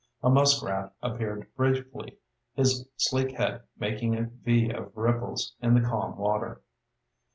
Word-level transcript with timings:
A 0.23 0.31
muskrat 0.31 0.95
appeared 1.03 1.47
briefly, 1.55 2.17
his 2.55 2.87
sleek 2.97 3.33
head 3.37 3.61
making 3.77 4.15
a 4.17 4.23
V 4.43 4.71
of 4.71 4.97
ripples 4.97 5.53
in 5.61 5.75
the 5.75 5.87
calm 5.87 6.17
water. 6.17 6.63